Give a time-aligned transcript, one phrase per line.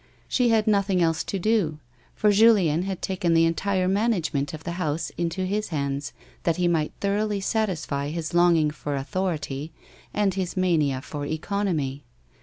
[0.27, 1.77] She had nothing else to do
[2.15, 6.57] for Julieu had taken the en tire management of the house into his hands, that
[6.57, 9.71] he might thoroughly satisfy his longing for authority,
[10.11, 12.03] and his mania for economy.